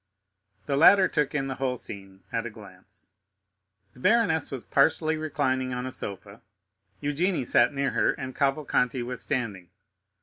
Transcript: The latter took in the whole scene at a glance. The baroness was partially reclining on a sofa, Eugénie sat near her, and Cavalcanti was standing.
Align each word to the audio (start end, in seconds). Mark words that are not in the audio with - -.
The 0.65 0.77
latter 0.77 1.07
took 1.07 1.35
in 1.35 1.45
the 1.45 1.53
whole 1.61 1.77
scene 1.77 2.23
at 2.31 2.47
a 2.47 2.49
glance. 2.49 3.11
The 3.93 3.99
baroness 3.99 4.49
was 4.49 4.63
partially 4.63 5.15
reclining 5.15 5.75
on 5.75 5.85
a 5.85 5.91
sofa, 5.91 6.41
Eugénie 7.03 7.45
sat 7.45 7.71
near 7.71 7.91
her, 7.91 8.11
and 8.13 8.35
Cavalcanti 8.35 9.03
was 9.03 9.21
standing. 9.21 9.69